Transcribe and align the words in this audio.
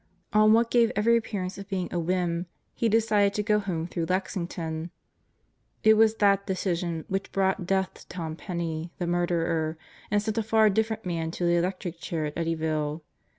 On 0.33 0.51
what 0.51 0.71
gave 0.71 0.91
every 0.95 1.15
appearance 1.15 1.59
of 1.59 1.69
being 1.69 1.87
a 1.93 1.99
whim, 1.99 2.47
he 2.73 2.89
decided 2.89 3.35
to 3.35 3.43
go 3.43 3.59
home 3.59 3.85
through 3.85 4.07
Lexington. 4.09 4.89
It 5.83 5.93
was 5.93 6.15
that 6.15 6.47
decision 6.47 7.05
which 7.07 7.31
brought 7.31 7.67
death 7.67 7.93
to 7.93 8.07
Tom 8.07 8.35
Penney 8.35 8.89
the 8.97 9.05
murderer 9.05 9.77
and 10.09 10.19
sent 10.19 10.39
a 10.39 10.41
far 10.41 10.71
different 10.71 11.05
man 11.05 11.29
to 11.29 11.45
the 11.45 11.53
electric 11.55 11.99
chair 11.99 12.25
at 12.25 12.35
Eddyville. 12.35 13.03